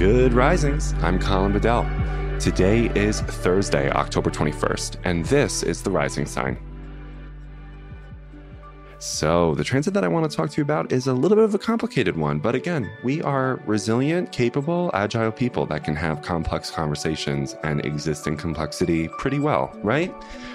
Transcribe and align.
Good 0.00 0.32
risings. 0.32 0.94
I'm 1.02 1.18
Colin 1.18 1.52
Bedell. 1.52 1.84
Today 2.40 2.86
is 2.94 3.20
Thursday, 3.20 3.90
October 3.90 4.30
21st, 4.30 4.96
and 5.04 5.26
this 5.26 5.62
is 5.62 5.82
the 5.82 5.90
rising 5.90 6.24
sign. 6.24 6.58
So, 8.98 9.54
the 9.56 9.62
transit 9.62 9.92
that 9.92 10.02
I 10.02 10.08
want 10.08 10.30
to 10.30 10.34
talk 10.34 10.48
to 10.48 10.56
you 10.56 10.62
about 10.62 10.90
is 10.90 11.06
a 11.06 11.12
little 11.12 11.36
bit 11.36 11.44
of 11.44 11.54
a 11.54 11.58
complicated 11.58 12.16
one, 12.16 12.38
but 12.38 12.54
again, 12.54 12.90
we 13.04 13.20
are 13.20 13.60
resilient, 13.66 14.32
capable, 14.32 14.90
agile 14.94 15.30
people 15.30 15.66
that 15.66 15.84
can 15.84 15.96
have 15.96 16.22
complex 16.22 16.70
conversations 16.70 17.54
and 17.62 17.84
exist 17.84 18.26
in 18.26 18.38
complexity 18.38 19.06
pretty 19.18 19.38
well, 19.38 19.70
right? 19.82 20.14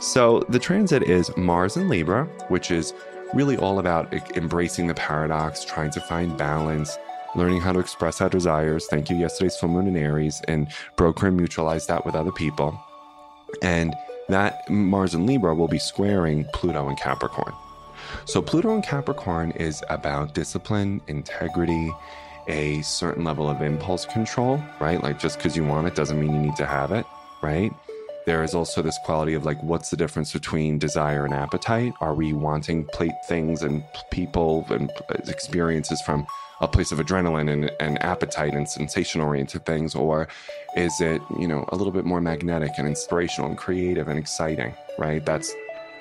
So, 0.00 0.46
the 0.48 0.58
transit 0.58 1.02
is 1.02 1.30
Mars 1.36 1.76
in 1.76 1.90
Libra, 1.90 2.24
which 2.48 2.70
is 2.70 2.94
really 3.34 3.58
all 3.58 3.80
about 3.80 4.14
embracing 4.34 4.86
the 4.86 4.94
paradox, 4.94 5.62
trying 5.62 5.90
to 5.90 6.00
find 6.00 6.38
balance, 6.38 6.96
learning 7.36 7.60
how 7.60 7.72
to 7.72 7.78
express 7.78 8.20
our 8.20 8.28
desires. 8.28 8.86
Thank 8.86 9.10
you, 9.10 9.16
yesterday's 9.16 9.56
full 9.56 9.68
moon 9.68 9.86
in 9.86 9.96
Aries, 9.96 10.42
and 10.48 10.68
broker 10.96 11.28
and 11.28 11.38
mutualize 11.38 11.86
that 11.86 12.04
with 12.04 12.14
other 12.14 12.32
people. 12.32 12.80
And 13.62 13.94
that 14.28 14.68
Mars 14.68 15.14
in 15.14 15.26
Libra 15.26 15.54
will 15.54 15.68
be 15.68 15.78
squaring 15.78 16.44
Pluto 16.52 16.88
and 16.88 16.98
Capricorn. 16.98 17.52
So, 18.24 18.42
Pluto 18.42 18.74
in 18.74 18.82
Capricorn 18.82 19.52
is 19.52 19.82
about 19.88 20.34
discipline, 20.34 21.00
integrity, 21.06 21.92
a 22.48 22.80
certain 22.82 23.24
level 23.24 23.48
of 23.48 23.62
impulse 23.62 24.06
control, 24.06 24.62
right? 24.80 25.02
Like 25.02 25.18
just 25.18 25.38
because 25.38 25.56
you 25.56 25.64
want 25.64 25.86
it 25.86 25.94
doesn't 25.94 26.18
mean 26.18 26.32
you 26.32 26.40
need 26.40 26.56
to 26.56 26.66
have 26.66 26.92
it, 26.92 27.06
right? 27.42 27.72
There 28.26 28.42
is 28.42 28.56
also 28.56 28.82
this 28.82 28.98
quality 29.04 29.34
of 29.34 29.44
like, 29.44 29.62
what's 29.62 29.90
the 29.90 29.96
difference 29.96 30.32
between 30.32 30.80
desire 30.80 31.24
and 31.24 31.32
appetite? 31.32 31.92
Are 32.00 32.12
we 32.12 32.32
wanting 32.32 32.84
plate 32.86 33.14
things 33.28 33.62
and 33.62 33.84
people 34.10 34.66
and 34.68 34.90
uh, 35.08 35.14
experiences 35.28 36.02
from 36.02 36.26
a 36.60 36.66
place 36.66 36.90
of 36.90 36.98
adrenaline 36.98 37.48
and, 37.52 37.70
and 37.78 38.02
appetite 38.02 38.52
and 38.52 38.68
sensation 38.68 39.20
oriented 39.20 39.64
things? 39.64 39.94
Or 39.94 40.26
is 40.76 41.00
it, 41.00 41.22
you 41.38 41.46
know, 41.46 41.66
a 41.68 41.76
little 41.76 41.92
bit 41.92 42.04
more 42.04 42.20
magnetic 42.20 42.72
and 42.78 42.88
inspirational 42.88 43.48
and 43.48 43.56
creative 43.56 44.08
and 44.08 44.18
exciting, 44.18 44.74
right? 44.98 45.24
That's 45.24 45.54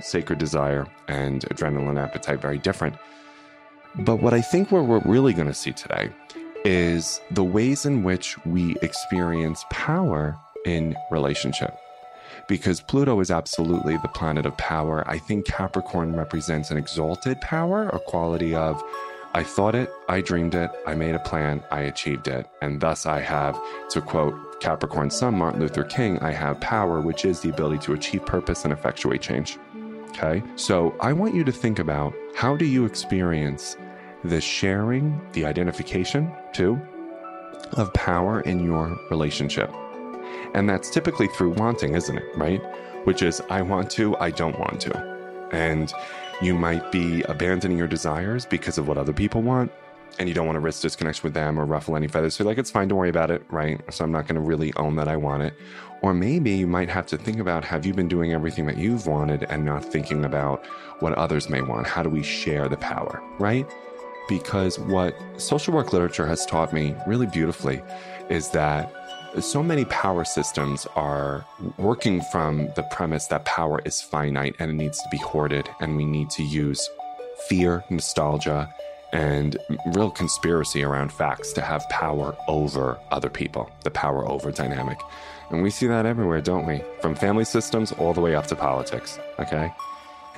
sacred 0.00 0.38
desire 0.38 0.86
and 1.08 1.42
adrenaline 1.50 2.02
appetite, 2.02 2.40
very 2.40 2.58
different. 2.58 2.96
But 3.94 4.22
what 4.22 4.32
I 4.32 4.40
think 4.40 4.72
what 4.72 4.86
we're 4.86 5.00
really 5.00 5.34
going 5.34 5.48
to 5.48 5.54
see 5.54 5.72
today 5.72 6.08
is 6.64 7.20
the 7.30 7.44
ways 7.44 7.84
in 7.84 8.04
which 8.04 8.42
we 8.46 8.74
experience 8.80 9.66
power 9.70 10.34
in 10.64 10.96
relationship. 11.10 11.78
Because 12.48 12.80
Pluto 12.80 13.18
is 13.20 13.30
absolutely 13.30 13.96
the 13.98 14.08
planet 14.08 14.46
of 14.46 14.56
power. 14.56 15.02
I 15.08 15.18
think 15.18 15.46
Capricorn 15.46 16.14
represents 16.14 16.70
an 16.70 16.76
exalted 16.76 17.40
power, 17.40 17.88
a 17.88 17.98
quality 17.98 18.54
of 18.54 18.82
I 19.34 19.42
thought 19.42 19.74
it, 19.74 19.92
I 20.08 20.22
dreamed 20.22 20.54
it, 20.54 20.70
I 20.86 20.94
made 20.94 21.14
a 21.14 21.18
plan, 21.18 21.62
I 21.70 21.82
achieved 21.82 22.26
it. 22.26 22.46
And 22.62 22.80
thus 22.80 23.04
I 23.04 23.20
have, 23.20 23.60
to 23.90 24.00
quote 24.00 24.34
Capricorn 24.60 25.10
Sun, 25.10 25.36
Martin 25.36 25.60
Luther 25.60 25.84
King, 25.84 26.18
I 26.20 26.30
have 26.30 26.58
power, 26.60 27.02
which 27.02 27.26
is 27.26 27.40
the 27.40 27.50
ability 27.50 27.80
to 27.84 27.92
achieve 27.92 28.24
purpose 28.24 28.64
and 28.64 28.72
effectuate 28.72 29.20
change. 29.20 29.58
Okay. 30.08 30.42
So 30.54 30.96
I 31.00 31.12
want 31.12 31.34
you 31.34 31.44
to 31.44 31.52
think 31.52 31.78
about 31.78 32.14
how 32.34 32.56
do 32.56 32.64
you 32.64 32.86
experience 32.86 33.76
the 34.24 34.40
sharing, 34.40 35.20
the 35.32 35.44
identification 35.44 36.32
too, 36.54 36.80
of 37.72 37.92
power 37.92 38.40
in 38.40 38.64
your 38.64 38.98
relationship. 39.10 39.70
And 40.54 40.68
that's 40.68 40.90
typically 40.90 41.28
through 41.28 41.50
wanting, 41.50 41.94
isn't 41.94 42.16
it? 42.16 42.36
Right? 42.36 42.62
Which 43.04 43.22
is, 43.22 43.40
I 43.50 43.62
want 43.62 43.90
to, 43.92 44.16
I 44.16 44.30
don't 44.30 44.58
want 44.58 44.80
to. 44.82 45.48
And 45.52 45.92
you 46.42 46.54
might 46.54 46.90
be 46.92 47.22
abandoning 47.22 47.78
your 47.78 47.86
desires 47.86 48.44
because 48.44 48.78
of 48.78 48.88
what 48.88 48.98
other 48.98 49.12
people 49.12 49.42
want. 49.42 49.72
And 50.18 50.28
you 50.28 50.34
don't 50.34 50.46
want 50.46 50.56
to 50.56 50.60
risk 50.60 50.80
disconnection 50.82 51.22
with 51.24 51.34
them 51.34 51.58
or 51.58 51.66
ruffle 51.66 51.94
any 51.94 52.08
feathers. 52.08 52.34
So, 52.34 52.44
like, 52.44 52.56
it's 52.56 52.70
fine, 52.70 52.88
don't 52.88 52.98
worry 52.98 53.10
about 53.10 53.30
it, 53.30 53.44
right? 53.50 53.80
So, 53.92 54.02
I'm 54.02 54.12
not 54.12 54.26
going 54.26 54.36
to 54.36 54.40
really 54.40 54.72
own 54.76 54.96
that 54.96 55.08
I 55.08 55.16
want 55.16 55.42
it. 55.42 55.54
Or 56.02 56.14
maybe 56.14 56.50
you 56.52 56.66
might 56.66 56.88
have 56.88 57.06
to 57.06 57.18
think 57.18 57.38
about 57.38 57.64
have 57.64 57.84
you 57.84 57.92
been 57.92 58.08
doing 58.08 58.32
everything 58.32 58.66
that 58.66 58.78
you've 58.78 59.06
wanted 59.06 59.44
and 59.44 59.64
not 59.64 59.84
thinking 59.84 60.24
about 60.24 60.64
what 61.00 61.12
others 61.14 61.48
may 61.48 61.60
want? 61.62 61.86
How 61.86 62.02
do 62.02 62.08
we 62.08 62.22
share 62.22 62.68
the 62.68 62.76
power, 62.76 63.22
right? 63.38 63.66
Because 64.28 64.78
what 64.78 65.16
social 65.36 65.72
work 65.74 65.92
literature 65.92 66.26
has 66.26 66.44
taught 66.46 66.72
me 66.72 66.94
really 67.06 67.26
beautifully 67.26 67.82
is 68.28 68.50
that 68.50 68.92
so 69.40 69.62
many 69.62 69.84
power 69.86 70.24
systems 70.24 70.86
are 70.96 71.44
working 71.78 72.20
from 72.32 72.68
the 72.74 72.82
premise 72.90 73.26
that 73.26 73.44
power 73.44 73.80
is 73.84 74.00
finite 74.00 74.56
and 74.58 74.70
it 74.70 74.74
needs 74.74 75.02
to 75.02 75.08
be 75.10 75.18
hoarded, 75.18 75.68
and 75.80 75.96
we 75.96 76.04
need 76.04 76.30
to 76.30 76.42
use 76.42 76.88
fear, 77.48 77.84
nostalgia, 77.90 78.72
and 79.12 79.56
real 79.94 80.10
conspiracy 80.10 80.82
around 80.82 81.12
facts 81.12 81.52
to 81.52 81.60
have 81.60 81.88
power 81.88 82.36
over 82.48 82.98
other 83.10 83.30
people, 83.30 83.70
the 83.84 83.90
power 83.90 84.28
over 84.28 84.50
dynamic. 84.50 84.98
And 85.50 85.62
we 85.62 85.70
see 85.70 85.86
that 85.86 86.06
everywhere, 86.06 86.40
don't 86.40 86.66
we? 86.66 86.82
From 87.00 87.14
family 87.14 87.44
systems 87.44 87.92
all 87.92 88.12
the 88.12 88.20
way 88.20 88.34
up 88.34 88.46
to 88.48 88.56
politics, 88.56 89.18
okay? 89.38 89.70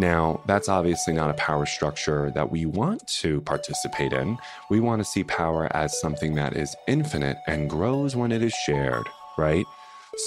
Now, 0.00 0.40
that's 0.46 0.70
obviously 0.70 1.12
not 1.12 1.28
a 1.28 1.34
power 1.34 1.66
structure 1.66 2.30
that 2.30 2.50
we 2.50 2.64
want 2.64 3.06
to 3.20 3.42
participate 3.42 4.14
in. 4.14 4.38
We 4.70 4.80
want 4.80 5.00
to 5.00 5.04
see 5.04 5.24
power 5.24 5.68
as 5.76 6.00
something 6.00 6.36
that 6.36 6.56
is 6.56 6.74
infinite 6.88 7.36
and 7.46 7.68
grows 7.68 8.16
when 8.16 8.32
it 8.32 8.42
is 8.42 8.54
shared, 8.54 9.06
right? 9.36 9.66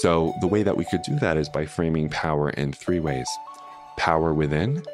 So, 0.00 0.32
the 0.40 0.46
way 0.46 0.62
that 0.62 0.76
we 0.76 0.84
could 0.84 1.02
do 1.02 1.18
that 1.18 1.36
is 1.36 1.48
by 1.48 1.66
framing 1.66 2.08
power 2.08 2.50
in 2.50 2.72
three 2.72 3.00
ways 3.00 3.26
power 3.96 4.32
within, 4.32 4.84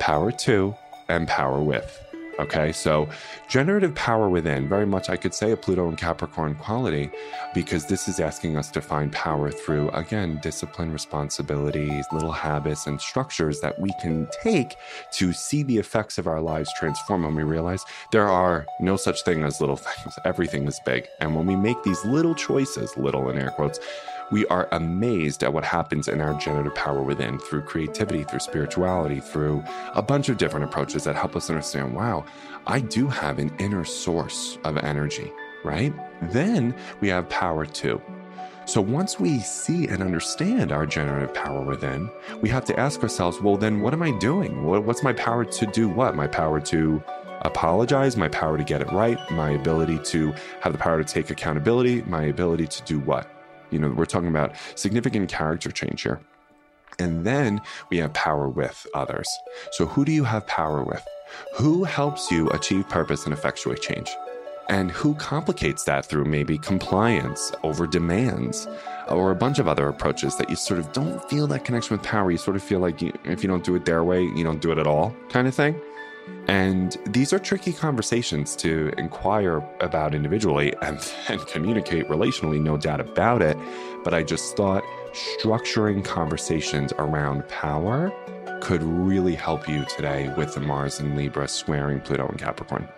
power 0.00 0.30
to, 0.32 0.74
and 1.08 1.26
power 1.26 1.62
with. 1.62 2.09
Okay, 2.40 2.72
so 2.72 3.06
generative 3.48 3.94
power 3.94 4.30
within, 4.30 4.66
very 4.66 4.86
much 4.86 5.10
I 5.10 5.16
could 5.16 5.34
say 5.34 5.52
a 5.52 5.58
Pluto 5.58 5.86
and 5.86 5.98
Capricorn 5.98 6.54
quality, 6.54 7.10
because 7.52 7.84
this 7.84 8.08
is 8.08 8.18
asking 8.18 8.56
us 8.56 8.70
to 8.70 8.80
find 8.80 9.12
power 9.12 9.50
through, 9.50 9.90
again, 9.90 10.40
discipline, 10.42 10.90
responsibilities, 10.90 12.06
little 12.10 12.32
habits, 12.32 12.86
and 12.86 12.98
structures 12.98 13.60
that 13.60 13.78
we 13.78 13.90
can 14.00 14.26
take 14.42 14.76
to 15.12 15.34
see 15.34 15.62
the 15.62 15.76
effects 15.76 16.16
of 16.16 16.26
our 16.26 16.40
lives 16.40 16.72
transform 16.78 17.24
when 17.24 17.34
we 17.34 17.42
realize 17.42 17.84
there 18.10 18.28
are 18.28 18.64
no 18.80 18.96
such 18.96 19.22
thing 19.22 19.42
as 19.42 19.60
little 19.60 19.76
things. 19.76 20.18
Everything 20.24 20.66
is 20.66 20.80
big. 20.86 21.08
And 21.20 21.36
when 21.36 21.44
we 21.44 21.56
make 21.56 21.82
these 21.82 22.02
little 22.06 22.34
choices, 22.34 22.96
little 22.96 23.28
in 23.28 23.36
air 23.36 23.50
quotes, 23.50 23.80
we 24.30 24.46
are 24.46 24.68
amazed 24.72 25.42
at 25.42 25.52
what 25.52 25.64
happens 25.64 26.08
in 26.08 26.20
our 26.20 26.34
generative 26.34 26.74
power 26.74 27.02
within 27.02 27.38
through 27.38 27.62
creativity, 27.62 28.24
through 28.24 28.40
spirituality, 28.40 29.20
through 29.20 29.62
a 29.94 30.02
bunch 30.02 30.28
of 30.28 30.38
different 30.38 30.64
approaches 30.64 31.04
that 31.04 31.16
help 31.16 31.36
us 31.36 31.50
understand 31.50 31.94
wow, 31.94 32.24
I 32.66 32.80
do 32.80 33.08
have 33.08 33.38
an 33.38 33.52
inner 33.58 33.84
source 33.84 34.58
of 34.64 34.76
energy, 34.78 35.32
right? 35.64 35.92
Then 36.30 36.74
we 37.00 37.08
have 37.08 37.28
power 37.28 37.66
too. 37.66 38.00
So 38.66 38.80
once 38.80 39.18
we 39.18 39.40
see 39.40 39.88
and 39.88 40.00
understand 40.02 40.70
our 40.70 40.86
generative 40.86 41.34
power 41.34 41.62
within, 41.62 42.08
we 42.40 42.48
have 42.50 42.64
to 42.66 42.78
ask 42.78 43.02
ourselves, 43.02 43.40
well, 43.40 43.56
then 43.56 43.80
what 43.80 43.92
am 43.92 44.02
I 44.02 44.16
doing? 44.18 44.64
What's 44.64 45.02
my 45.02 45.12
power 45.14 45.44
to 45.44 45.66
do 45.66 45.88
what? 45.88 46.14
My 46.14 46.28
power 46.28 46.60
to 46.60 47.02
apologize, 47.42 48.16
my 48.16 48.28
power 48.28 48.56
to 48.56 48.62
get 48.62 48.80
it 48.80 48.92
right, 48.92 49.18
my 49.32 49.50
ability 49.50 49.98
to 50.04 50.32
have 50.60 50.72
the 50.72 50.78
power 50.78 51.02
to 51.02 51.12
take 51.12 51.30
accountability, 51.30 52.02
my 52.02 52.24
ability 52.24 52.68
to 52.68 52.82
do 52.84 53.00
what? 53.00 53.39
You 53.70 53.78
know, 53.78 53.90
we're 53.90 54.04
talking 54.04 54.28
about 54.28 54.54
significant 54.74 55.28
character 55.28 55.70
change 55.70 56.02
here. 56.02 56.20
And 56.98 57.24
then 57.24 57.60
we 57.90 57.98
have 57.98 58.12
power 58.12 58.48
with 58.48 58.86
others. 58.94 59.28
So, 59.72 59.86
who 59.86 60.04
do 60.04 60.12
you 60.12 60.24
have 60.24 60.46
power 60.46 60.82
with? 60.82 61.06
Who 61.54 61.84
helps 61.84 62.30
you 62.30 62.48
achieve 62.50 62.88
purpose 62.88 63.24
and 63.24 63.32
effectuate 63.32 63.80
change? 63.80 64.10
And 64.68 64.90
who 64.90 65.14
complicates 65.14 65.82
that 65.84 66.06
through 66.06 66.26
maybe 66.26 66.56
compliance 66.56 67.50
over 67.64 67.86
demands 67.86 68.68
or 69.08 69.32
a 69.32 69.34
bunch 69.34 69.58
of 69.58 69.66
other 69.66 69.88
approaches 69.88 70.36
that 70.36 70.48
you 70.48 70.54
sort 70.54 70.78
of 70.78 70.92
don't 70.92 71.28
feel 71.28 71.48
that 71.48 71.64
connection 71.64 71.96
with 71.96 72.06
power? 72.06 72.30
You 72.30 72.38
sort 72.38 72.56
of 72.56 72.62
feel 72.62 72.78
like 72.78 73.02
you, 73.02 73.12
if 73.24 73.42
you 73.42 73.48
don't 73.48 73.64
do 73.64 73.74
it 73.74 73.84
their 73.84 74.04
way, 74.04 74.22
you 74.22 74.44
don't 74.44 74.60
do 74.60 74.70
it 74.70 74.78
at 74.78 74.86
all, 74.86 75.14
kind 75.28 75.48
of 75.48 75.54
thing. 75.54 75.80
And 76.48 76.96
these 77.06 77.32
are 77.32 77.38
tricky 77.38 77.72
conversations 77.72 78.56
to 78.56 78.92
inquire 78.98 79.62
about 79.80 80.14
individually 80.14 80.74
and 80.82 80.98
then 81.28 81.38
communicate 81.40 82.08
relationally, 82.08 82.60
no 82.60 82.76
doubt 82.76 83.00
about 83.00 83.42
it. 83.42 83.56
But 84.04 84.14
I 84.14 84.22
just 84.22 84.56
thought 84.56 84.82
structuring 85.12 86.04
conversations 86.04 86.92
around 86.98 87.46
power 87.48 88.12
could 88.60 88.82
really 88.82 89.34
help 89.34 89.68
you 89.68 89.84
today 89.84 90.32
with 90.36 90.54
the 90.54 90.60
Mars 90.60 91.00
and 91.00 91.16
Libra 91.16 91.48
squaring 91.48 92.00
Pluto 92.00 92.28
and 92.28 92.38
Capricorn. 92.38 92.88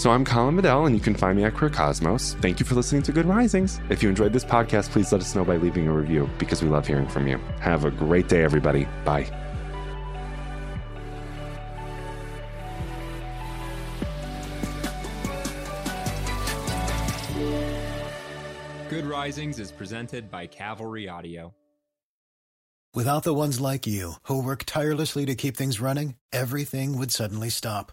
So 0.00 0.10
I'm 0.12 0.24
Colin 0.24 0.56
Bedell, 0.56 0.86
and 0.86 0.96
you 0.96 1.00
can 1.02 1.14
find 1.14 1.36
me 1.36 1.44
at 1.44 1.52
Queer 1.52 1.68
Cosmos. 1.68 2.32
Thank 2.40 2.58
you 2.58 2.64
for 2.64 2.74
listening 2.74 3.02
to 3.02 3.12
Good 3.12 3.26
Risings. 3.26 3.82
If 3.90 4.02
you 4.02 4.08
enjoyed 4.08 4.32
this 4.32 4.46
podcast, 4.46 4.88
please 4.88 5.12
let 5.12 5.20
us 5.20 5.34
know 5.34 5.44
by 5.44 5.58
leaving 5.58 5.88
a 5.88 5.92
review 5.92 6.26
because 6.38 6.62
we 6.62 6.70
love 6.70 6.86
hearing 6.86 7.06
from 7.06 7.28
you. 7.28 7.36
Have 7.60 7.84
a 7.84 7.90
great 7.90 8.26
day, 8.26 8.42
everybody. 8.42 8.88
Bye. 9.04 9.26
Good 18.88 19.04
Risings 19.04 19.58
is 19.58 19.70
presented 19.70 20.30
by 20.30 20.46
Cavalry 20.46 21.10
Audio. 21.10 21.52
Without 22.94 23.22
the 23.24 23.34
ones 23.34 23.60
like 23.60 23.86
you, 23.86 24.14
who 24.22 24.42
work 24.42 24.64
tirelessly 24.64 25.26
to 25.26 25.34
keep 25.34 25.58
things 25.58 25.78
running, 25.78 26.14
everything 26.32 26.96
would 26.96 27.12
suddenly 27.12 27.50
stop. 27.50 27.92